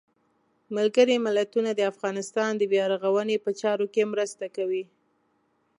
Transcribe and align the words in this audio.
ملګري 0.75 1.17
ملتونه 1.27 1.69
د 1.75 1.81
افغانستان 1.91 2.51
د 2.57 2.63
بیا 2.71 2.85
رغاونې 2.93 3.35
په 3.45 3.51
چارو 3.61 3.85
کې 3.93 4.09
مرسته 4.13 4.45
کوي. 4.55 4.83